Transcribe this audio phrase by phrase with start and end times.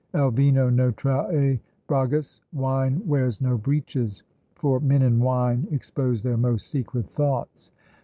[0.15, 4.23] El vino no trae bragas, "Wine wears no breeches;"
[4.55, 7.71] for men in wine expose their most secret thoughts.